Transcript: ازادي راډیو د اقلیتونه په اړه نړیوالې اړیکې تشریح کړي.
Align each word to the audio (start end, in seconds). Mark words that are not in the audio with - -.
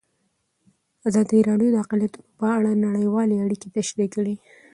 ازادي 1.09 1.39
راډیو 1.49 1.69
د 1.73 1.77
اقلیتونه 1.83 2.29
په 2.39 2.45
اړه 2.57 2.71
نړیوالې 2.85 3.35
اړیکې 3.45 3.67
تشریح 3.77 4.07
کړي. 4.15 4.35